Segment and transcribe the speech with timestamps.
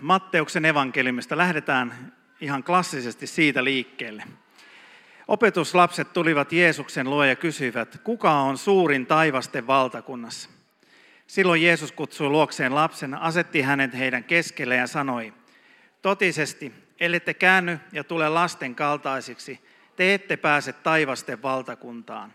[0.00, 1.36] Matteuksen evankeliumista.
[1.36, 4.22] Lähdetään ihan klassisesti siitä liikkeelle.
[5.28, 10.50] Opetuslapset tulivat Jeesuksen luo ja kysyivät, kuka on suurin taivasten valtakunnassa?
[11.26, 15.32] Silloin Jeesus kutsui luokseen lapsen, asetti hänet heidän keskelle ja sanoi,
[16.02, 19.60] totisesti, ellette käänny ja tule lasten kaltaisiksi,
[19.96, 22.32] te ette pääse taivasten valtakuntaan.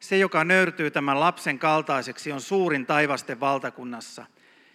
[0.00, 4.26] Se, joka nöyrtyy tämän lapsen kaltaiseksi, on suurin taivasten valtakunnassa.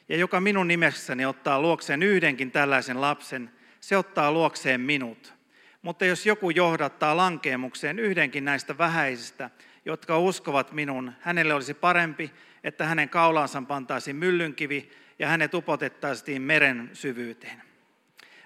[0.09, 5.33] Ja joka minun nimessäni ottaa luokseen yhdenkin tällaisen lapsen, se ottaa luokseen minut.
[5.81, 9.49] Mutta jos joku johdattaa lankeemukseen yhdenkin näistä vähäisistä,
[9.85, 12.31] jotka uskovat minun, hänelle olisi parempi,
[12.63, 17.61] että hänen kaulaansa pantaisiin myllynkivi ja hänet upotettaisiin meren syvyyteen.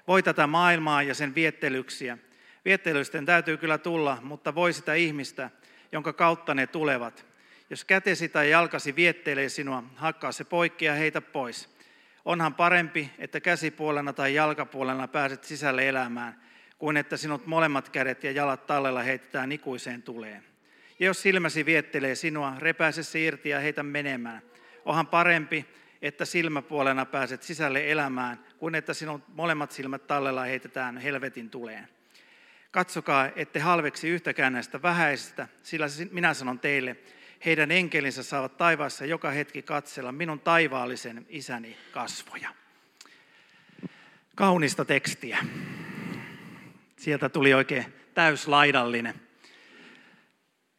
[0.08, 2.17] Voi tätä maailmaa ja sen viettelyksiä.
[2.66, 5.50] Viettelysten täytyy kyllä tulla, mutta voi sitä ihmistä,
[5.91, 7.28] jonka kautta ne tulevat.
[7.70, 11.70] Jos kätesi tai jalkasi viettelee sinua, hakkaa se poikki ja heitä pois.
[12.26, 16.42] Onhan parempi, että käsipuolena tai jalkapuolena pääset sisälle elämään,
[16.78, 20.44] kuin että sinut molemmat kädet ja jalat tallella heitetään ikuiseen tuleen.
[21.00, 24.42] Ja jos silmäsi viettelee sinua, repäise se irti ja heitä menemään.
[24.86, 25.66] Onhan parempi,
[26.02, 31.88] että silmäpuolena pääset sisälle elämään, kuin että sinun molemmat silmät tallella heitetään helvetin tuleen.
[32.72, 36.98] Katsokaa, ette halveksi yhtäkään näistä vähäisistä, sillä minä sanon teille,
[37.45, 42.50] heidän enkelinsä saavat taivaassa joka hetki katsella minun taivaallisen isäni kasvoja.
[44.36, 45.38] Kaunista tekstiä.
[46.98, 49.16] Sieltä tuli oikein täyslaidallinen.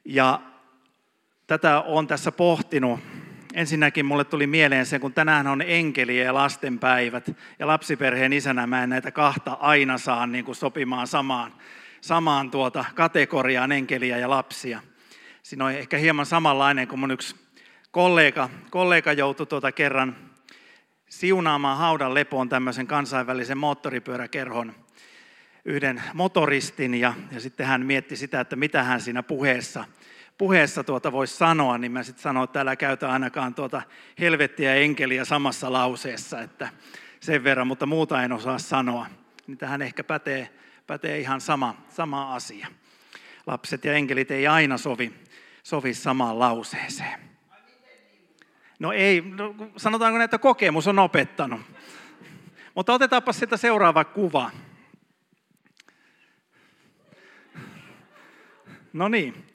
[0.05, 0.41] Ja
[1.47, 3.01] tätä olen tässä pohtinut.
[3.55, 7.31] Ensinnäkin mulle tuli mieleen se, kun tänään on enkeliä ja lastenpäivät.
[7.59, 11.53] Ja lapsiperheen isänä mä en näitä kahta aina saa niin kuin sopimaan samaan,
[12.01, 14.81] samaan tuota kategoriaan enkeliä ja lapsia.
[15.43, 17.37] Siinä on ehkä hieman samanlainen, kuin mun yksi
[17.91, 20.17] kollega, kollega joutui tuota kerran
[21.09, 24.75] siunaamaan haudan lepoon tämmöisen kansainvälisen moottoripyöräkerhon
[25.65, 29.85] yhden motoristin ja, ja sitten hän mietti sitä, että mitä hän siinä puheessa,
[30.39, 33.83] puheessa tuota voisi sanoa, niin mä sitten sanoin, että täällä käytä ainakaan tuota
[34.21, 36.69] helvettiä ja enkeliä samassa lauseessa, että
[37.21, 39.07] sen verran, mutta muuta en osaa sanoa.
[39.47, 40.49] Niin tähän ehkä pätee,
[40.87, 42.67] pätee ihan sama, sama asia.
[43.47, 45.13] Lapset ja enkelit ei aina sovi,
[45.63, 47.21] sovi samaan lauseeseen.
[48.79, 51.61] No ei, no, sanotaanko, että kokemus on opettanut.
[52.75, 54.51] Mutta otetaanpa sitä seuraava kuva.
[58.93, 59.47] No niin,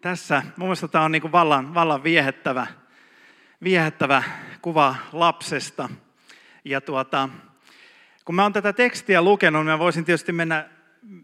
[0.00, 2.66] tässä mun mielestä tämä on niin vallan, vallan viehättävä,
[3.62, 4.22] viehättävä
[4.62, 5.88] kuva lapsesta.
[6.64, 7.28] Ja tuota,
[8.24, 10.68] kun mä oon tätä tekstiä lukenut, niin mä voisin tietysti mennä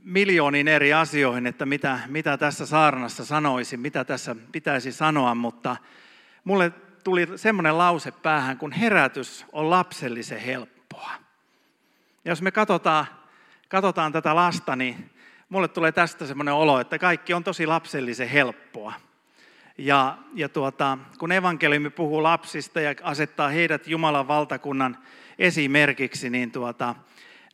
[0.05, 5.77] miljooniin eri asioihin, että mitä, mitä tässä saarnassa sanoisin, mitä tässä pitäisi sanoa, mutta
[6.45, 6.73] mulle
[7.05, 11.11] tuli semmoinen lause päähän, kun herätys on lapsellisen helppoa.
[12.25, 13.07] Ja jos me katsotaan,
[13.69, 15.11] katsotaan tätä lasta, niin
[15.49, 18.93] mulle tulee tästä semmoinen olo, että kaikki on tosi lapsellisen helppoa.
[19.79, 24.99] Ja, ja tuota, kun evankeliumi puhuu lapsista ja asettaa heidät Jumalan valtakunnan
[25.39, 26.95] esimerkiksi, niin, tuota,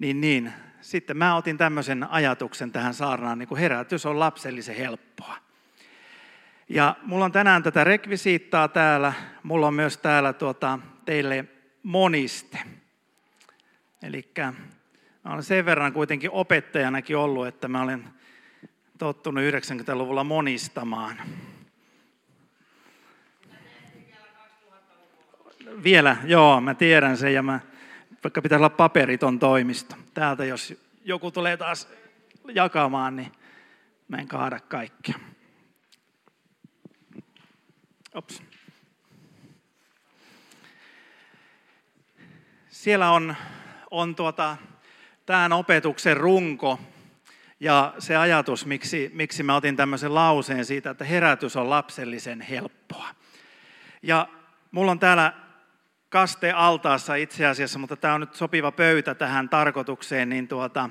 [0.00, 0.52] niin, niin
[0.86, 5.36] sitten mä otin tämmöisen ajatuksen tähän saarnaan, niin kuin herätys on lapsellisen helppoa.
[6.68, 11.44] Ja mulla on tänään tätä rekvisiittaa täällä, mulla on myös täällä tuota, teille
[11.82, 12.58] moniste.
[14.02, 14.30] Eli
[15.24, 18.04] olen sen verran kuitenkin opettajanakin ollut, että mä olen
[18.98, 21.16] tottunut 90-luvulla monistamaan.
[25.82, 27.60] Vielä, joo, mä tiedän sen ja mä,
[28.26, 29.96] vaikka pitäisi olla paperiton toimisto.
[30.14, 31.88] Täältä jos joku tulee taas
[32.54, 33.32] jakamaan, niin
[34.08, 35.14] mä en kaada kaikkea.
[38.14, 38.42] Ops.
[42.68, 43.36] Siellä on,
[43.90, 44.56] on tuota,
[45.26, 46.80] tämän opetuksen runko
[47.60, 53.08] ja se ajatus, miksi, miksi mä otin tämmöisen lauseen siitä, että herätys on lapsellisen helppoa.
[54.02, 54.28] Ja
[54.70, 55.45] mulla on täällä
[56.16, 60.90] kaste altaassa itse asiassa, mutta tämä on nyt sopiva pöytä tähän tarkoitukseen, niin tuota,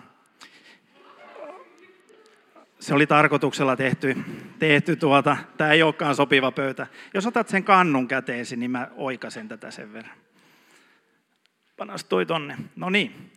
[2.80, 4.18] se oli tarkoituksella tehty,
[4.60, 6.88] tehty tuota, tämä ei olekaan sopiva pöytä.
[7.14, 10.18] Jos otat sen kannun käteesi, niin mä oikasen tätä sen verran.
[11.78, 12.58] Panastui tonne.
[12.76, 13.32] No niin.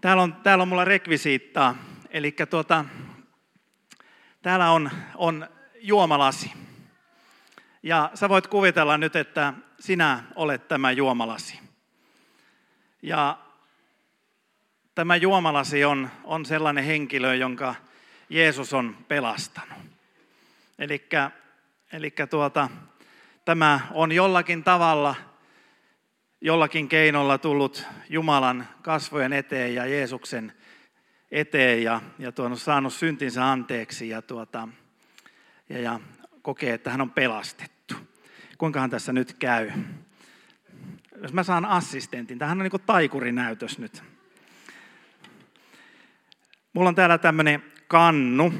[0.00, 1.76] Täällä on, täällä on mulla rekvisiittaa.
[2.10, 2.84] Eli tuota,
[4.42, 5.46] täällä on, on
[5.80, 6.52] juomalasi.
[7.82, 9.54] Ja sä voit kuvitella nyt, että
[9.84, 11.60] sinä olet tämä juomalasi.
[13.02, 13.38] Ja
[14.94, 17.74] tämä juomalasi on, on sellainen henkilö, jonka
[18.28, 19.78] Jeesus on pelastanut.
[21.92, 22.68] Eli tuota,
[23.44, 25.14] tämä on jollakin tavalla
[26.40, 30.52] jollakin keinolla tullut Jumalan kasvojen eteen ja Jeesuksen
[31.30, 34.68] eteen ja, ja saanut syntinsä anteeksi ja, tuota,
[35.68, 36.00] ja, ja
[36.42, 37.73] kokee, että hän on pelastettu.
[38.64, 39.70] Kuinkahan tässä nyt käy?
[41.22, 44.02] Jos mä saan assistentin, tämähän on niin kuin taikurinäytös nyt.
[46.72, 48.54] Mulla on täällä tämmöinen kannu.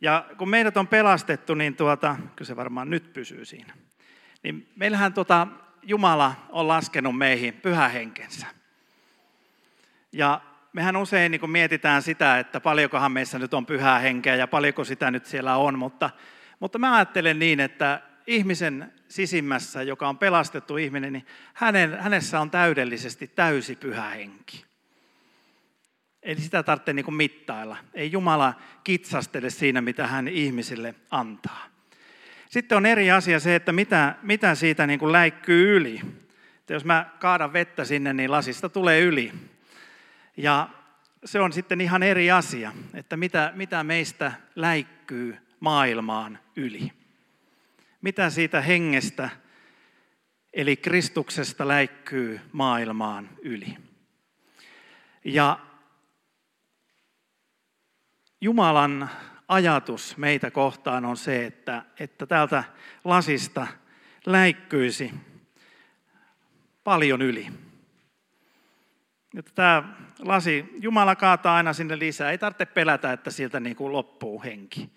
[0.00, 3.74] Ja kun meidät on pelastettu, niin tuota, kyllä se varmaan nyt pysyy siinä.
[4.42, 5.46] Niin meillähän tuota,
[5.82, 8.46] Jumala on laskenut meihin pyhähenkensä.
[10.12, 10.40] Ja
[10.72, 15.10] mehän usein niin mietitään sitä, että paljonkohan meissä nyt on pyhää henkeä ja paljonko sitä
[15.10, 16.10] nyt siellä on, mutta,
[16.60, 22.50] mutta mä ajattelen niin, että ihmisen sisimmässä, joka on pelastettu ihminen, niin hänen, hänessä on
[22.50, 24.64] täydellisesti täysi pyhä henki.
[26.22, 27.76] Eli sitä tarvitsee niin mittailla.
[27.94, 31.66] Ei Jumala kitsastele siinä, mitä hän ihmisille antaa.
[32.50, 36.00] Sitten on eri asia se, että mitä, mitä siitä niin kuin läikkyy yli.
[36.58, 39.32] Että jos mä kaadan vettä sinne, niin lasista tulee yli.
[40.36, 40.68] Ja
[41.24, 47.01] se on sitten ihan eri asia, että mitä, mitä meistä läikkyy maailmaan yli.
[48.02, 49.30] Mitä siitä hengestä,
[50.52, 53.76] eli Kristuksesta läikkyy maailmaan yli.
[55.24, 55.58] Ja
[58.40, 59.10] Jumalan
[59.48, 62.64] ajatus meitä kohtaan on se, että, että täältä
[63.04, 63.66] lasista
[64.26, 65.14] läikkyisi
[66.84, 67.48] paljon yli.
[69.38, 69.82] Että tämä
[70.18, 72.30] lasi, Jumala kaataa aina sinne lisää.
[72.30, 74.90] Ei tarvitse pelätä, että sieltä niin kuin loppuu henki.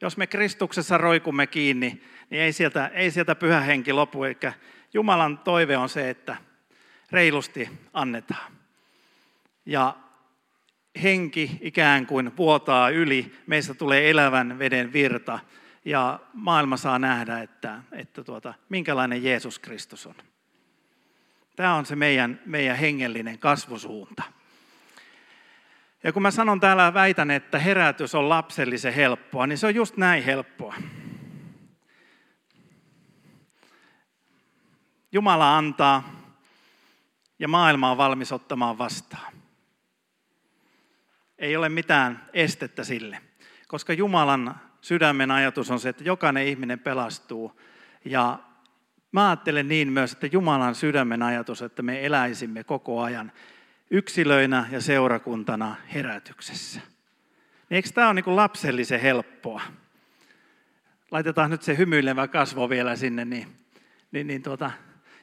[0.00, 4.24] Jos me Kristuksessa roikumme kiinni, niin ei sieltä, ei sieltä pyhä henki lopu.
[4.24, 4.36] Eli
[4.94, 6.36] Jumalan toive on se, että
[7.10, 8.52] reilusti annetaan.
[9.66, 9.96] Ja
[11.02, 15.38] henki ikään kuin vuotaa yli, meistä tulee elävän veden virta
[15.84, 20.14] ja maailma saa nähdä, että, että tuota, minkälainen Jeesus Kristus on.
[21.56, 24.22] Tämä on se meidän, meidän hengellinen kasvusuunta.
[26.04, 29.96] Ja kun mä sanon täällä, väitän, että herätys on lapsellisen helppoa, niin se on just
[29.96, 30.74] näin helppoa.
[35.12, 36.12] Jumala antaa
[37.38, 39.32] ja maailma on valmis ottamaan vastaan.
[41.38, 43.20] Ei ole mitään estettä sille,
[43.68, 47.60] koska Jumalan sydämen ajatus on se, että jokainen ihminen pelastuu.
[48.04, 48.38] Ja
[49.12, 53.32] mä ajattelen niin myös, että Jumalan sydämen ajatus, että me eläisimme koko ajan
[53.90, 56.80] yksilöinä ja seurakuntana herätyksessä.
[57.70, 59.62] Niin eikö tämä ole niin lapsellisen helppoa?
[61.10, 63.46] Laitetaan nyt se hymyilevä kasvo vielä sinne, niin,
[64.12, 64.70] niin, niin tuota,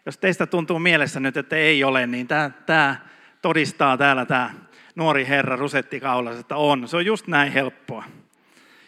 [0.05, 2.95] jos teistä tuntuu mielessä nyt, että ei ole, niin tämä, tämä
[3.41, 4.53] todistaa täällä tämä
[4.95, 6.87] nuori herra rusettikaulas, että on.
[6.87, 8.03] Se on just näin helppoa.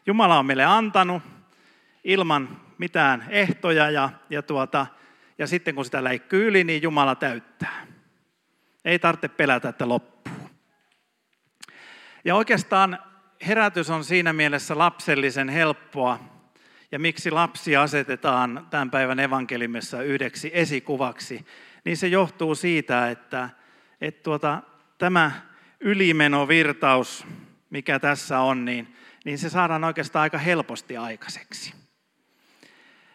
[0.06, 1.24] Jumala on meille antanut
[2.04, 4.88] ilman mitään ehtoja ja, ja, tuota,
[5.38, 7.87] ja sitten kun sitä läikkyy yli, niin Jumala täyttää.
[8.88, 10.34] Ei tarvitse pelätä, että loppuu.
[12.26, 13.00] Ja oikeastaan
[13.48, 16.20] herätys on siinä mielessä lapsellisen helppoa,
[16.92, 21.46] ja miksi lapsi asetetaan tämän päivän evankelimessa yhdeksi esikuvaksi,
[21.86, 23.50] niin se johtuu siitä, että,
[24.02, 24.62] että tuota,
[24.98, 25.32] tämä
[25.80, 27.28] ylimenovirtaus,
[27.70, 28.96] mikä tässä on, niin,
[29.26, 31.74] niin se saadaan oikeastaan aika helposti aikaiseksi.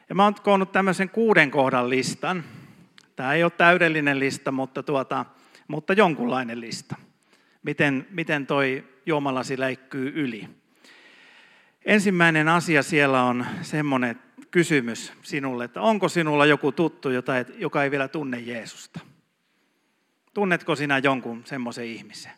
[0.08, 2.44] Ja mä oon koonnut tämmöisen kuuden kohdan listan.
[3.16, 5.26] Tämä ei ole täydellinen lista, mutta, tuota,
[5.72, 6.96] mutta jonkunlainen lista.
[7.62, 10.48] Miten, miten toi juomalasi läikkyy yli.
[11.84, 17.84] Ensimmäinen asia siellä on semmoinen kysymys sinulle, että onko sinulla joku tuttu, jota et, joka
[17.84, 19.00] ei vielä tunne Jeesusta?
[20.34, 22.32] Tunnetko sinä jonkun semmoisen ihmisen?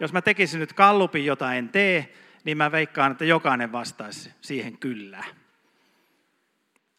[0.00, 2.12] Jos mä tekisin nyt kallupin, jota en tee,
[2.44, 5.24] niin mä veikkaan, että jokainen vastaisi siihen kyllä.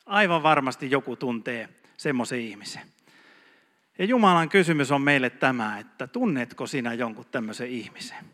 [0.05, 2.96] Aivan varmasti joku tuntee semmoisen ihmisen.
[3.99, 8.25] Ja Jumalan kysymys on meille tämä, että tunnetko sinä jonkun tämmöisen ihmisen?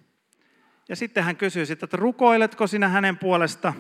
[0.90, 3.74] Ja sitten hän kysyy sitä, että rukoiletko sinä hänen puolesta?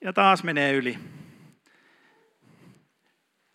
[0.00, 0.98] Ja taas menee yli.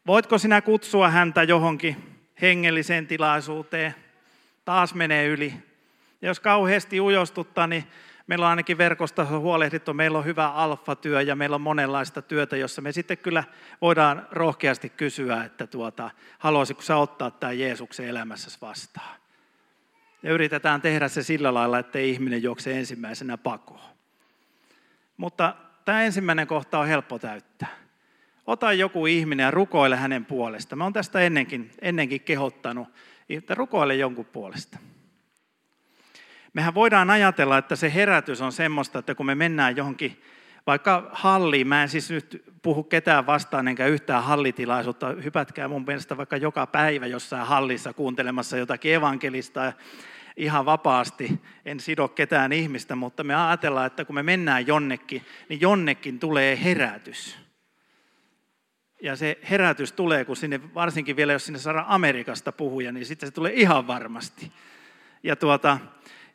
[0.08, 1.98] Voitko sinä kutsua häntä johonkin
[2.42, 3.96] hengelliseen tilaisuuteen?
[4.66, 5.54] taas menee yli.
[6.22, 7.84] Ja jos kauheasti ujostuttaa, niin
[8.28, 12.82] meillä on ainakin verkosta huolehdittu, meillä on hyvä alfatyö ja meillä on monenlaista työtä, jossa
[12.82, 13.44] me sitten kyllä
[13.82, 19.20] voidaan rohkeasti kysyä, että tuota, haluaisitko sä ottaa tämä Jeesuksen elämässä vastaan.
[20.24, 23.96] Ja yritetään tehdä se sillä lailla, että ihminen juokse ensimmäisenä pakoon.
[25.18, 25.56] Mutta
[25.86, 27.76] tämä ensimmäinen kohta on helppo täyttää.
[28.48, 30.76] Ota joku ihminen ja rukoile hänen puolesta.
[30.76, 32.88] Mä oon tästä ennenkin, ennenkin kehottanut
[33.30, 34.78] että rukoile jonkun puolesta.
[36.56, 40.22] Mehän voidaan ajatella, että se herätys on semmoista, että kun me mennään johonkin
[40.68, 46.18] Vaikka halli, mä en siis nyt puhu ketään vastaan enkä yhtään hallitilaisuutta, hypätkää mun mielestä
[46.18, 49.74] vaikka joka päivä jossain hallissa kuuntelemassa jotakin evankelista
[50.38, 55.62] ihan vapaasti, en sido ketään ihmistä, mutta me ajatellaan, että kun me mennään jonnekin, niin
[55.62, 57.38] jonnekin tulee herätys.
[59.02, 63.30] Ja se herätys tulee, kun sinne, varsinkin vielä jos sinne saadaan Amerikasta puhuja, niin sitten
[63.30, 64.52] se tulee ihan varmasti.
[65.24, 65.78] Ja, tuota,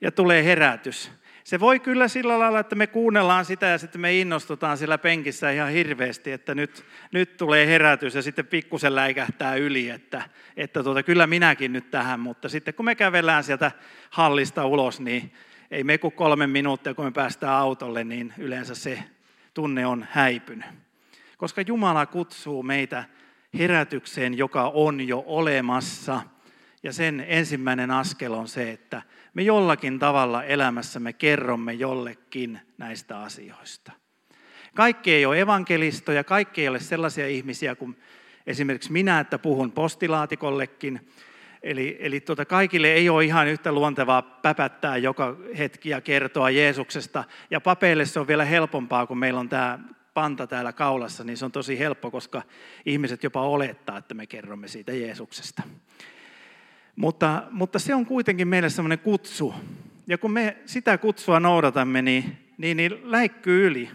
[0.00, 1.12] ja tulee herätys.
[1.44, 5.50] Se voi kyllä sillä lailla, että me kuunnellaan sitä ja sitten me innostutaan siellä penkissä
[5.50, 10.22] ihan hirveästi, että nyt, nyt tulee herätys ja sitten pikkusen läikähtää yli, että,
[10.56, 13.72] että tuota, kyllä minäkin nyt tähän, mutta sitten kun me kävellään sieltä
[14.10, 15.32] hallista ulos, niin
[15.70, 19.04] ei me kuin kolme minuuttia, kun me päästään autolle, niin yleensä se
[19.54, 20.66] tunne on häipynyt.
[21.36, 23.04] Koska Jumala kutsuu meitä
[23.58, 26.22] herätykseen, joka on jo olemassa.
[26.82, 29.02] Ja sen ensimmäinen askel on se, että
[29.34, 33.92] me jollakin tavalla elämässämme kerromme jollekin näistä asioista.
[34.74, 37.96] Kaikki ei ole evankelistoja, kaikki ei ole sellaisia ihmisiä kuin
[38.46, 41.00] esimerkiksi minä, että puhun postilaatikollekin.
[41.62, 47.24] Eli, eli tuota, kaikille ei ole ihan yhtä luontevaa päpättää joka hetki ja kertoa Jeesuksesta.
[47.50, 49.78] Ja papeille se on vielä helpompaa, kun meillä on tämä
[50.14, 52.42] panta täällä kaulassa, niin se on tosi helppo, koska
[52.86, 55.62] ihmiset jopa olettaa, että me kerromme siitä Jeesuksesta.
[56.96, 59.54] Mutta, mutta se on kuitenkin meille semmoinen kutsu.
[60.06, 63.90] Ja kun me sitä kutsua noudatamme, niin, niin, niin läikkyy yli.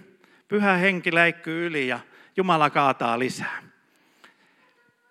[0.48, 2.00] Pyhä henki läikkyy yli ja
[2.38, 3.64] Jumala kaataa lisää.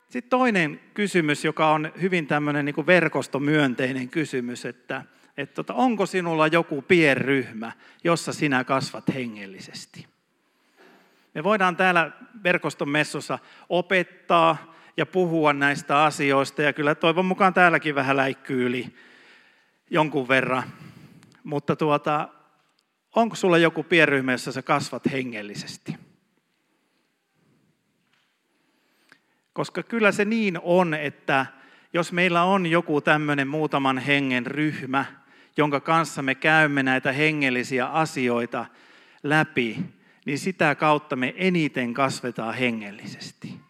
[0.09, 5.03] Sitten toinen kysymys, joka on hyvin tämmöinen niin kuin verkostomyönteinen kysymys, että,
[5.37, 7.73] että tota, onko sinulla joku pienryhmä,
[8.05, 10.07] jossa sinä kasvat hengellisesti?
[11.35, 12.11] Me voidaan täällä
[12.45, 13.39] verkoston messussa
[13.69, 18.95] opettaa ja puhua näistä asioista, ja kyllä toivon mukaan täälläkin vähän läikkyy yli
[19.91, 20.63] jonkun verran.
[21.45, 22.29] Mutta tuota,
[23.17, 25.97] onko sulla joku pienryhmä, jossa sä kasvat hengellisesti?
[29.53, 31.47] Koska kyllä se niin on, että
[31.93, 35.05] jos meillä on joku tämmöinen muutaman hengen ryhmä,
[35.57, 38.67] jonka kanssa me käymme näitä hengellisiä asioita
[39.23, 39.79] läpi,
[40.27, 43.64] niin sitä kautta me eniten kasvetaan hengellisesti.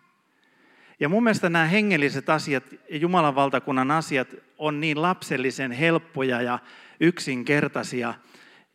[1.00, 6.58] Ja mun mielestä nämä hengelliset asiat ja Jumalan valtakunnan asiat on niin lapsellisen helppoja ja
[7.00, 8.14] yksinkertaisia.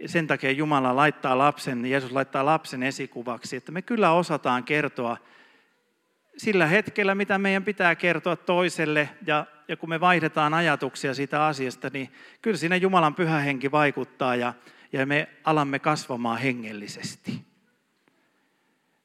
[0.05, 5.17] Sen takia Jumala laittaa lapsen, Jeesus laittaa lapsen esikuvaksi, että me kyllä osataan kertoa
[6.37, 11.89] sillä hetkellä, mitä meidän pitää kertoa toiselle, ja, ja kun me vaihdetaan ajatuksia siitä asiasta,
[11.93, 12.11] niin
[12.41, 14.53] kyllä siinä Jumalan pyhä henki vaikuttaa, ja,
[14.93, 17.45] ja me alamme kasvamaan hengellisesti.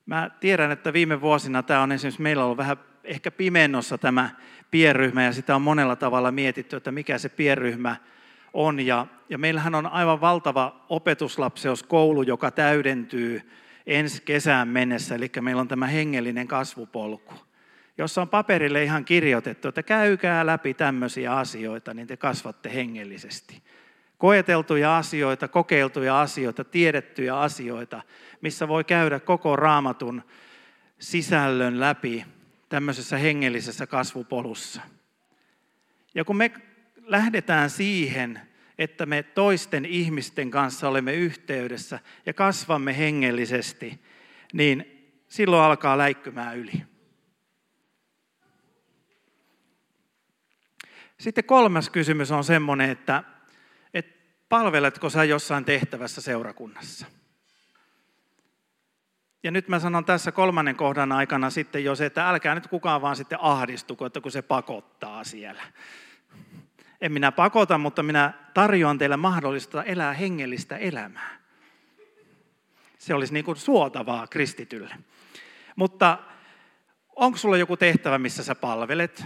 [0.07, 4.31] Mä tiedän, että viime vuosina tämä on esimerkiksi meillä ollut vähän ehkä pimennossa tämä
[4.71, 7.97] pienryhmä ja sitä on monella tavalla mietitty, että mikä se pienryhmä
[8.53, 8.81] on.
[8.81, 13.51] Ja, ja meillähän on aivan valtava opetuslapseuskoulu, joka täydentyy
[13.87, 17.35] ensi kesään mennessä, eli meillä on tämä hengellinen kasvupolku,
[17.99, 23.63] jossa on paperille ihan kirjoitettu, että käykää läpi tämmöisiä asioita, niin te kasvatte hengellisesti.
[24.19, 28.03] Koeteltuja asioita, kokeiltuja asioita, tiedettyjä asioita,
[28.41, 30.23] missä voi käydä koko raamatun
[30.99, 32.25] sisällön läpi
[32.75, 34.81] tämmöisessä hengellisessä kasvupolussa.
[36.15, 36.51] Ja kun me
[37.03, 38.41] lähdetään siihen,
[38.79, 44.01] että me toisten ihmisten kanssa olemme yhteydessä ja kasvamme hengellisesti,
[44.53, 46.83] niin silloin alkaa läikkymään yli.
[51.19, 53.25] Sitten kolmas kysymys on semmoinen, että
[54.49, 57.07] palveletko sä jossain tehtävässä seurakunnassa?
[59.45, 63.03] Ja nyt mä sanon tässä kolmannen kohdan aikana sitten jo se, että älkää nyt kukaan
[63.03, 65.63] vaan sitten ahdistuko, että kun se pakottaa siellä.
[67.01, 71.39] En minä pakota, mutta minä tarjoan teille mahdollista elää hengellistä elämää.
[72.99, 74.95] Se olisi niin kuin suotavaa kristitylle.
[75.77, 76.19] Mutta
[77.17, 79.25] onko sulla joku tehtävä, missä sä palvelet?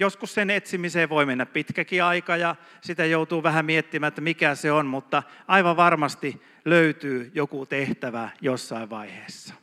[0.00, 4.72] Joskus sen etsimiseen voi mennä pitkäkin aika ja sitä joutuu vähän miettimään, että mikä se
[4.72, 9.54] on, mutta aivan varmasti löytyy joku tehtävä jossain vaiheessa.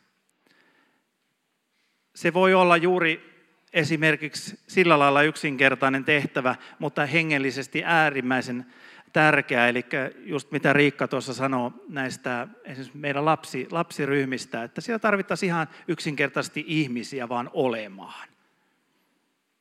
[2.15, 3.37] Se voi olla juuri
[3.73, 8.65] esimerkiksi sillä lailla yksinkertainen tehtävä, mutta hengellisesti äärimmäisen
[9.13, 9.67] tärkeä.
[9.67, 9.85] Eli
[10.17, 16.63] just mitä Riikka tuossa sanoi näistä esimerkiksi meidän lapsi, lapsiryhmistä, että siellä tarvittaisiin ihan yksinkertaisesti
[16.67, 18.27] ihmisiä vaan olemaan.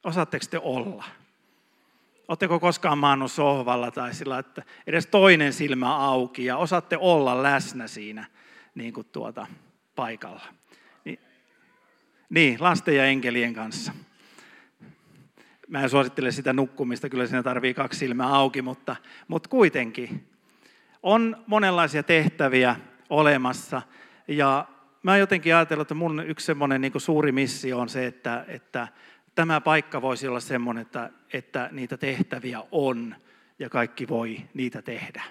[0.06, 1.04] Osaatteko te olla?
[2.28, 7.86] Oletteko koskaan maannut sohvalla tai sillä, että edes toinen silmä auki ja osaatte olla läsnä
[7.86, 8.24] siinä
[8.74, 9.46] niin kuin tuota,
[9.96, 10.42] paikalla?
[11.04, 11.18] Niin,
[12.30, 13.92] niin, lasten ja enkelien kanssa.
[15.68, 18.96] Mä en suosittele sitä nukkumista, kyllä siinä tarvii kaksi silmää auki, mutta,
[19.28, 20.28] mutta kuitenkin
[21.02, 22.76] on monenlaisia tehtäviä
[23.10, 23.82] olemassa.
[24.28, 24.68] Ja
[25.02, 28.88] mä jotenkin ajatellut, että mun yksi semmoinen niin suuri missio on se, että, että
[29.36, 33.16] tämä paikka voisi olla semmoinen, että, että niitä tehtäviä on
[33.58, 35.22] ja kaikki voi niitä tehdä.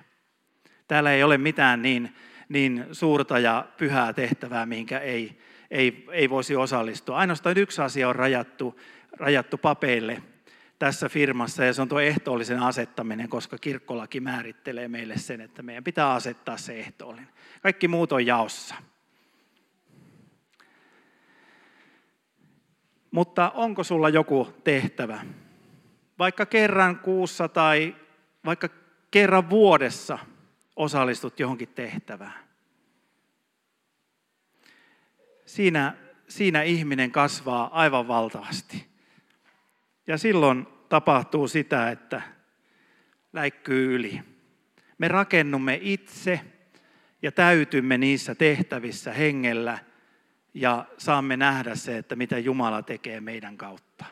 [0.87, 2.15] Täällä ei ole mitään niin,
[2.49, 5.39] niin suurta ja pyhää tehtävää, mihinkä ei,
[5.71, 7.17] ei, ei voisi osallistua.
[7.17, 8.79] Ainoastaan yksi asia on rajattu,
[9.11, 10.21] rajattu papeille
[10.79, 15.83] tässä firmassa ja se on tuo ehtoollisen asettaminen, koska kirkkolaki määrittelee meille sen, että meidän
[15.83, 17.29] pitää asettaa se ehtoollinen.
[17.61, 18.75] Kaikki muut on jaossa.
[23.15, 25.25] Mutta onko sulla joku tehtävä?
[26.19, 27.95] Vaikka kerran kuussa tai
[28.45, 28.69] vaikka
[29.11, 30.19] kerran vuodessa
[30.75, 32.39] osallistut johonkin tehtävään.
[35.45, 35.95] Siinä,
[36.27, 38.85] siinä ihminen kasvaa aivan valtavasti.
[40.07, 42.21] Ja silloin tapahtuu sitä, että
[43.33, 44.21] läikkyy yli.
[44.97, 46.41] Me rakennumme itse
[47.21, 49.79] ja täytymme niissä tehtävissä hengellä
[50.55, 54.05] ja saamme nähdä se, että mitä Jumala tekee meidän kautta.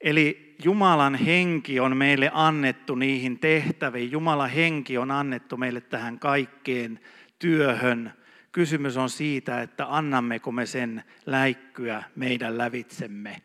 [0.00, 4.12] Eli Jumalan henki on meille annettu niihin tehtäviin.
[4.12, 7.00] Jumalan henki on annettu meille tähän kaikkeen
[7.38, 8.12] työhön.
[8.52, 13.42] Kysymys on siitä, että annammeko me sen läikkyä meidän lävitsemme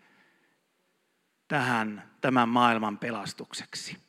[1.47, 4.04] tähän tämän maailman pelastukseksi.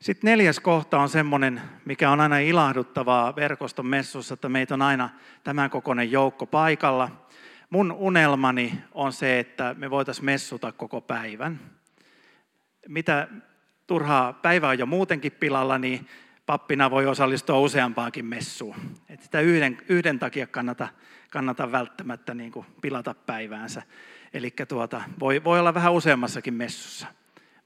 [0.00, 5.10] Sitten neljäs kohta on semmoinen, mikä on aina ilahduttavaa verkoston messussa, että meitä on aina
[5.44, 7.10] tämän kokoinen joukko paikalla.
[7.70, 11.60] Mun unelmani on se, että me voitaisiin messuta koko päivän.
[12.88, 13.28] Mitä
[13.86, 16.08] turhaa päivä on jo muutenkin pilalla, niin
[16.46, 18.76] pappina voi osallistua useampaankin messuun.
[19.08, 20.88] Et sitä yhden, yhden takia kannata,
[21.30, 23.82] kannata välttämättä niin kuin pilata päiväänsä.
[24.34, 27.06] Eli tuota, voi, voi olla vähän useammassakin messussa.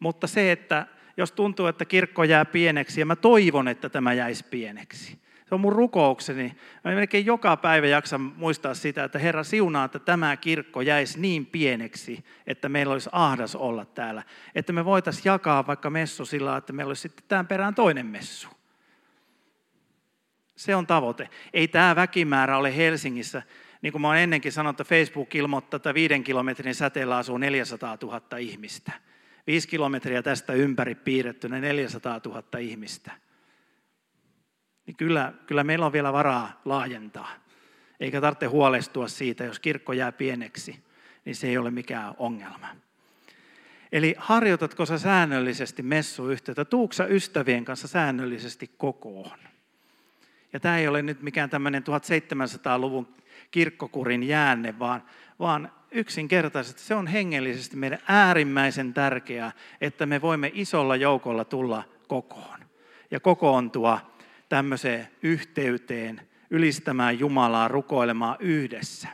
[0.00, 0.86] Mutta se, että
[1.16, 5.24] jos tuntuu, että kirkko jää pieneksi, ja mä toivon, että tämä jäisi pieneksi.
[5.48, 6.56] Se on mun rukoukseni.
[6.84, 11.46] Mä melkein joka päivä jaksan muistaa sitä, että Herra siunaa, että tämä kirkko jäisi niin
[11.46, 14.22] pieneksi, että meillä olisi ahdas olla täällä.
[14.54, 18.48] Että me voitaisiin jakaa vaikka messu sillä, että meillä olisi sitten tämän perään toinen messu.
[20.56, 21.28] Se on tavoite.
[21.52, 23.42] Ei tämä väkimäärä ole Helsingissä.
[23.82, 27.98] Niin kuin mä olen ennenkin sanonut, että Facebook ilmoittaa, että viiden kilometrin säteellä asuu 400
[28.02, 28.92] 000 ihmistä.
[29.46, 33.10] Viisi kilometriä tästä ympäri piirrettynä 400 000 ihmistä.
[34.86, 37.30] Niin kyllä, kyllä meillä on vielä varaa laajentaa.
[38.00, 40.84] Eikä tarvitse huolestua siitä, jos kirkko jää pieneksi,
[41.24, 42.68] niin se ei ole mikään ongelma.
[43.92, 46.64] Eli harjoitatko sä säännöllisesti messuyhteyttä?
[46.64, 49.38] Tuuksa ystävien kanssa säännöllisesti kokoon?
[50.52, 53.14] Ja tämä ei ole nyt mikään tämmöinen 1700-luvun
[53.50, 55.02] kirkkokurin jäänne, vaan,
[55.38, 62.58] vaan yksinkertaisesti se on hengellisesti meidän äärimmäisen tärkeää, että me voimme isolla joukolla tulla kokoon
[63.10, 64.00] ja kokoontua
[64.48, 69.08] tämmöiseen yhteyteen, ylistämään Jumalaa, rukoilemaan yhdessä.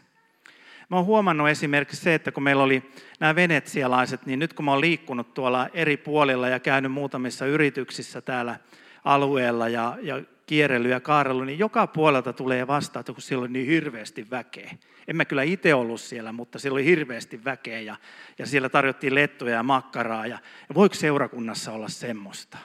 [0.88, 2.90] Mä oon huomannut esimerkiksi se, että kun meillä oli
[3.20, 8.20] nämä venetsialaiset, niin nyt kun mä oon liikkunut tuolla eri puolilla ja käynyt muutamissa yrityksissä
[8.20, 8.56] täällä
[9.04, 11.00] alueella ja, ja kierrellyt ja
[11.44, 14.70] niin joka puolelta tulee vastaan, että kun siellä on niin hirveästi väkeä.
[15.08, 17.96] En mä kyllä itse ollut siellä, mutta siellä oli hirveästi väkeä ja,
[18.38, 20.26] ja siellä tarjottiin lettuja ja makkaraa.
[20.26, 22.58] Ja, ja voiko seurakunnassa olla semmoista?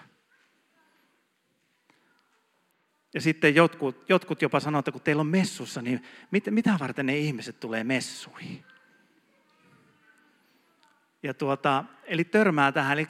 [3.14, 7.06] Ja sitten jotkut, jotkut jopa sanoo, että kun teillä on messussa, niin mit, mitä varten
[7.06, 8.64] ne ihmiset tulee messuihin?
[11.24, 12.98] Ja tuota, eli törmää tähän.
[12.98, 13.08] Eli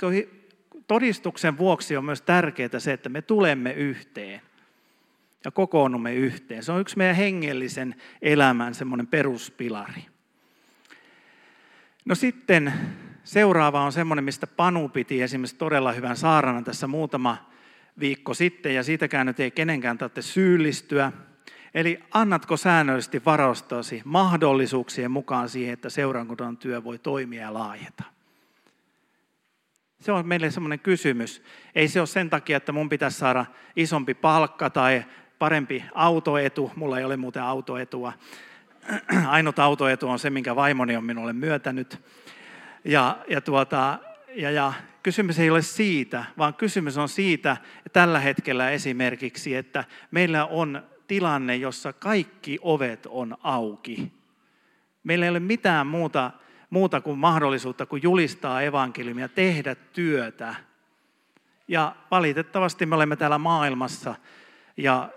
[0.88, 4.42] todistuksen vuoksi on myös tärkeää se, että me tulemme yhteen
[5.46, 6.64] ja kokoonnumme yhteen.
[6.64, 10.06] Se on yksi meidän hengellisen elämän semmoinen peruspilari.
[12.06, 12.74] No sitten
[13.24, 17.50] seuraava on semmoinen, mistä Panu piti esimerkiksi todella hyvän saarana tässä muutama
[18.00, 21.12] viikko sitten, ja siitäkään nyt ei kenenkään tarvitse syyllistyä.
[21.74, 28.04] Eli annatko säännöllisesti varaustosi mahdollisuuksien mukaan siihen, että seurakunnan työ voi toimia ja laajeta?
[30.00, 31.44] Se on meille semmoinen kysymys.
[31.76, 35.06] Ei se ole sen takia, että mun pitäisi saada isompi palkka tai
[35.40, 36.72] parempi autoetu.
[36.76, 38.14] Mulla ei ole muuten autoetua.
[39.28, 42.02] Ainut autoetu on se, minkä vaimoni on minulle myötänyt.
[42.86, 44.00] Ja, ja, tuota,
[44.36, 47.58] ja, ja kysymys ei ole siitä, vaan kysymys on siitä
[47.94, 54.14] tällä hetkellä esimerkiksi, että meillä on tilanne, jossa kaikki ovet on auki.
[55.04, 56.32] Meillä ei ole mitään muuta,
[56.70, 60.56] muuta kuin mahdollisuutta kuin julistaa evankeliumia, tehdä työtä.
[61.68, 64.16] Ja valitettavasti me olemme täällä maailmassa
[64.78, 65.10] ja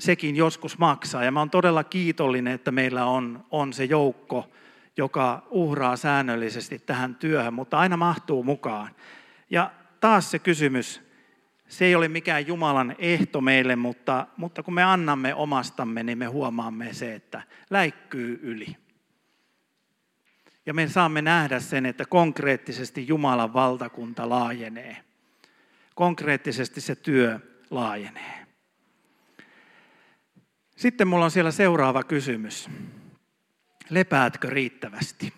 [0.00, 1.24] sekin joskus maksaa.
[1.24, 4.50] Ja mä olen todella kiitollinen, että meillä on, on se joukko,
[4.96, 8.94] joka uhraa säännöllisesti tähän työhön, mutta aina mahtuu mukaan.
[9.50, 11.06] Ja taas se kysymys,
[11.68, 16.26] Se ei ole mikään Jumalan ehto meille, mutta, mutta kun me annamme omastamme, niin me
[16.26, 18.76] huomaamme se, että läikkyy yli.
[20.66, 24.96] Ja me saamme nähdä sen, että konkreettisesti Jumalan valtakunta laajenee.
[25.94, 28.45] Konkreettisesti se työ laajenee.
[30.76, 32.70] Sitten mulla on siellä seuraava kysymys.
[33.90, 35.32] Lepäätkö riittävästi?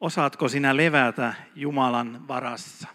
[0.00, 2.88] Osaatko sinä levätä Jumalan varassa?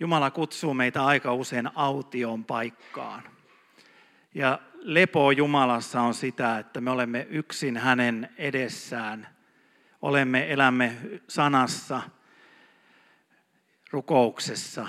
[0.00, 3.22] Jumala kutsuu meitä aika usein autioon paikkaan.
[4.34, 9.28] Ja lepo Jumalassa on sitä, että me olemme yksin hänen edessään.
[10.02, 10.96] Olemme, elämme
[11.28, 12.02] sanassa,
[13.90, 14.88] rukouksessa.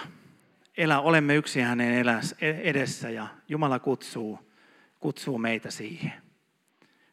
[0.77, 2.05] Elä, olemme yksin hänen
[2.41, 4.51] edessä ja Jumala kutsuu,
[4.99, 6.13] kutsuu meitä siihen.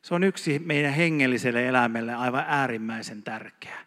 [0.03, 3.79] Se on yksi meidän hengelliselle elämälle aivan äärimmäisen tärkeä.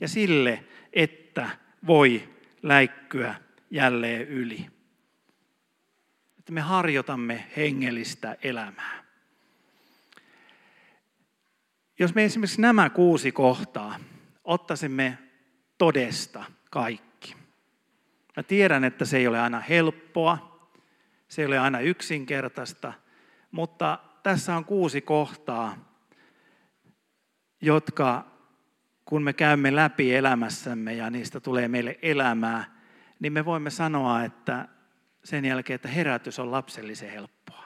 [0.00, 1.50] Ja sille, että
[1.86, 2.28] voi
[2.62, 3.34] läikkyä
[3.70, 4.66] jälleen yli
[6.44, 9.04] että me harjoitamme hengellistä elämää.
[11.98, 13.98] Jos me esimerkiksi nämä kuusi kohtaa
[14.44, 15.18] ottaisimme
[15.78, 17.13] todesta kaikki.
[18.36, 20.68] Mä tiedän, että se ei ole aina helppoa,
[21.28, 22.92] se ei ole aina yksinkertaista,
[23.50, 25.94] mutta tässä on kuusi kohtaa,
[27.60, 28.24] jotka
[29.04, 32.80] kun me käymme läpi elämässämme ja niistä tulee meille elämää,
[33.20, 34.68] niin me voimme sanoa, että
[35.24, 37.63] sen jälkeen, että herätys on lapsellisen helppoa.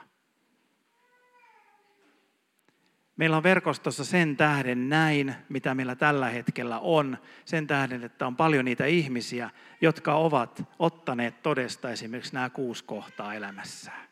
[3.19, 8.35] Meillä on verkostossa sen tähden näin, mitä meillä tällä hetkellä on, sen tähden, että on
[8.35, 9.49] paljon niitä ihmisiä,
[9.81, 14.07] jotka ovat ottaneet todesta esimerkiksi nämä kuusi kohtaa elämässään.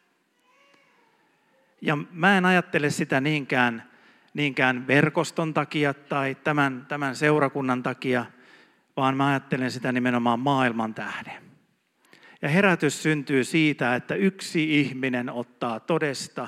[1.81, 3.83] Ja mä en ajattele sitä niinkään,
[4.33, 8.25] niinkään verkoston takia tai tämän, tämän seurakunnan takia,
[8.97, 11.43] vaan mä ajattelen sitä nimenomaan maailman tähden.
[12.41, 16.47] Ja herätys syntyy siitä, että yksi ihminen ottaa todesta,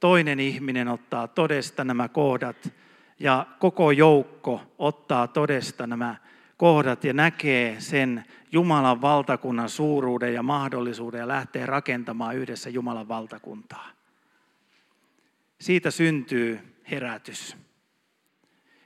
[0.00, 2.72] toinen ihminen ottaa todesta nämä kohdat
[3.20, 6.16] ja koko joukko ottaa todesta nämä
[6.56, 13.90] kohdat ja näkee sen Jumalan valtakunnan suuruuden ja mahdollisuuden ja lähtee rakentamaan yhdessä Jumalan valtakuntaa.
[15.60, 16.60] Siitä syntyy
[16.90, 17.56] herätys.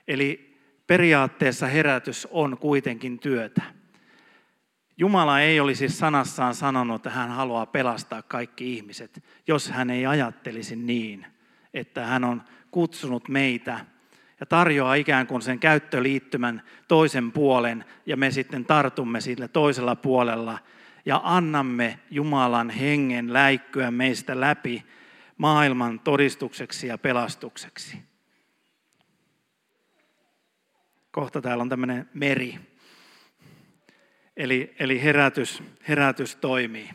[0.09, 3.63] Eli periaatteessa herätys on kuitenkin työtä.
[4.97, 10.77] Jumala ei olisi sanassaan sanonut, että hän haluaa pelastaa kaikki ihmiset, jos hän ei ajattelisi
[10.77, 11.27] niin,
[11.75, 13.87] että hän on kutsunut meitä
[14.41, 20.59] ja tarjoaa ikään kuin sen käyttöliittymän toisen puolen ja me sitten tartumme sillä toisella puolella
[21.07, 24.85] ja annamme Jumalan hengen läikkyä meistä läpi
[25.39, 27.99] maailman todistukseksi ja pelastukseksi.
[31.11, 32.74] Kohta täällä on tämmöinen meri.
[34.37, 36.91] Eli, eli herätys, herätys toimii.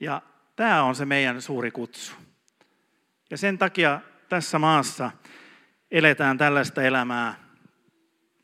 [0.00, 0.22] Ja
[0.56, 2.12] tämä on se meidän suuri kutsu.
[3.30, 5.10] Ja sen takia tässä maassa
[5.90, 7.34] eletään tällaista elämää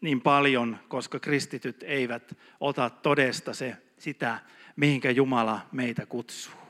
[0.01, 4.39] niin paljon, koska kristityt eivät ota todesta se, sitä,
[4.77, 6.66] mihinkä Jumala meitä kutsuu.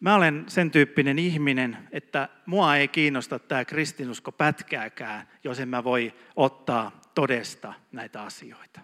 [0.00, 5.84] Mä olen sen tyyppinen ihminen, että mua ei kiinnosta tämä kristinusko pätkääkään, jos en mä
[5.84, 8.80] voi ottaa todesta näitä asioita.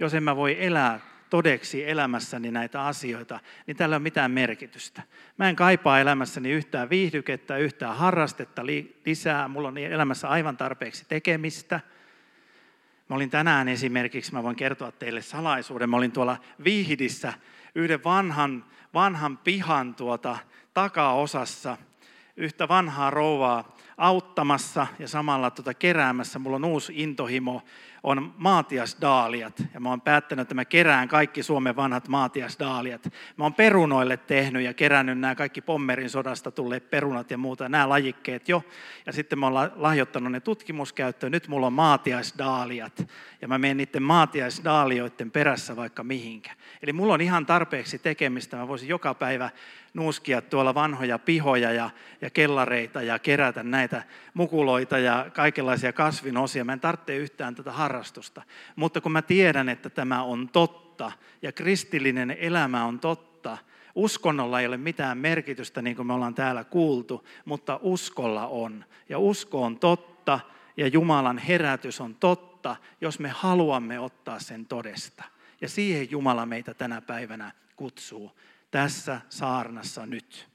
[0.00, 5.02] Jos en mä voi elää todeksi elämässäni näitä asioita, niin tällä ei ole mitään merkitystä.
[5.36, 8.66] Mä en kaipaa elämässäni yhtään viihdykettä, yhtään harrastetta
[9.06, 9.48] lisää.
[9.48, 11.80] Mulla on elämässä aivan tarpeeksi tekemistä.
[13.08, 17.32] Mä olin tänään esimerkiksi, mä voin kertoa teille salaisuuden, mä olin tuolla Viihdissä
[17.74, 20.38] yhden vanhan vanhan pihan tuota
[20.74, 21.76] takaosassa
[22.36, 26.38] yhtä vanhaa rouvaa auttamassa ja samalla tuota keräämässä.
[26.38, 27.62] Mulla on uusi intohimo,
[28.02, 29.62] on maatiasdaaliat.
[29.74, 33.08] Ja mä oon päättänyt, että mä kerään kaikki Suomen vanhat maatiasdaaliat.
[33.36, 37.88] Mä oon perunoille tehnyt ja kerännyt nämä kaikki Pommerin sodasta tulleet perunat ja muuta, nämä
[37.88, 38.64] lajikkeet jo.
[39.06, 41.32] Ja sitten mä oon lahjoittanut ne tutkimuskäyttöön.
[41.32, 43.08] Nyt mulla on maatiasdaaliat.
[43.42, 46.50] Ja mä menen niiden maatiasdaalioiden perässä vaikka mihinkä.
[46.82, 48.56] Eli mulla on ihan tarpeeksi tekemistä.
[48.56, 49.50] Mä voisin joka päivä
[49.94, 54.02] nuuskia tuolla vanhoja pihoja ja, ja kellareita ja kerätä näitä
[54.34, 56.64] mukuloita ja kaikenlaisia kasvinosia.
[56.64, 58.42] Mä en tarvitse yhtään tätä harrastusta.
[58.76, 63.58] Mutta kun mä tiedän, että tämä on totta ja kristillinen elämä on totta,
[63.94, 68.84] uskonnolla ei ole mitään merkitystä, niin kuin me ollaan täällä kuultu, mutta uskolla on.
[69.08, 70.40] Ja usko on totta
[70.76, 75.24] ja Jumalan herätys on totta, jos me haluamme ottaa sen todesta.
[75.60, 78.38] Ja siihen Jumala meitä tänä päivänä kutsuu
[78.70, 80.48] tässä saarnassa nyt.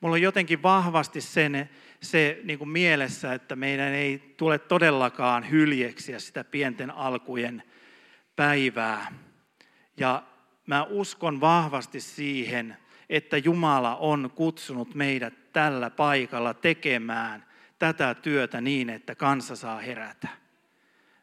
[0.00, 1.70] Mulla on jotenkin vahvasti sen,
[2.02, 7.62] se niin kuin mielessä, että meidän ei tule todellakaan hyljeksiä sitä pienten alkujen
[8.36, 9.12] päivää.
[9.96, 10.22] Ja
[10.66, 12.76] mä uskon vahvasti siihen,
[13.08, 17.46] että Jumala on kutsunut meidät tällä paikalla tekemään
[17.78, 20.28] tätä työtä niin, että kansa saa herätä.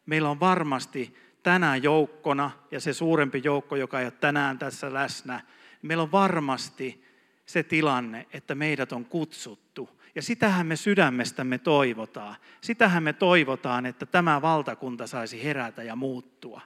[0.06, 5.40] Meillä on varmasti tänä joukkona ja se suurempi joukko, joka ei ole tänään tässä läsnä,
[5.82, 7.04] meillä on varmasti
[7.46, 9.97] se tilanne, että meidät on kutsuttu.
[10.14, 12.36] Ja sitähän me sydämestämme toivotaan.
[12.60, 16.60] Sitähän me toivotaan, että tämä valtakunta saisi herätä ja muuttua.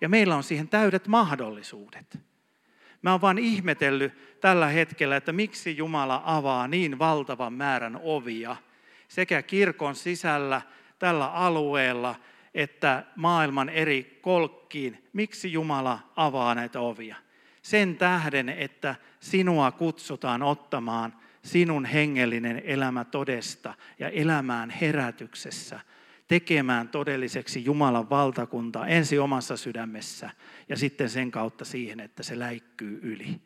[0.00, 2.18] Ja meillä on siihen täydet mahdollisuudet.
[3.02, 8.56] Mä oon vaan ihmetellyt tällä hetkellä, että miksi Jumala avaa niin valtavan määrän ovia
[9.08, 10.62] sekä kirkon sisällä
[10.98, 12.14] tällä alueella
[12.54, 15.08] että maailman eri kolkkiin.
[15.12, 17.16] Miksi Jumala avaa näitä ovia?
[17.62, 21.16] Sen tähden, että sinua kutsutaan ottamaan
[21.48, 25.80] sinun hengellinen elämä todesta ja elämään herätyksessä,
[26.28, 30.30] tekemään todelliseksi Jumalan valtakuntaa ensi omassa sydämessä
[30.68, 33.40] ja sitten sen kautta siihen, että se läikkyy yli.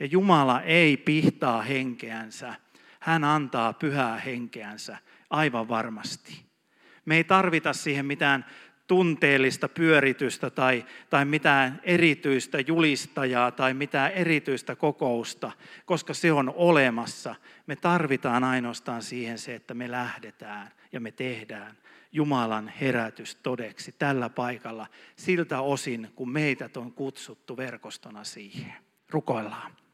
[0.00, 2.54] Ja Jumala ei pihtaa henkeänsä,
[3.00, 4.98] hän antaa pyhää henkeänsä
[5.30, 6.46] aivan varmasti.
[7.04, 8.44] Me ei tarvita siihen mitään
[8.86, 15.52] tunteellista pyöritystä tai, tai mitään erityistä julistajaa tai mitään erityistä kokousta,
[15.84, 17.34] koska se on olemassa.
[17.66, 21.76] Me tarvitaan ainoastaan siihen se, että me lähdetään ja me tehdään
[22.12, 28.72] Jumalan herätys todeksi tällä paikalla siltä osin, kun meitä on kutsuttu verkostona siihen.
[29.10, 29.85] Rukoillaan.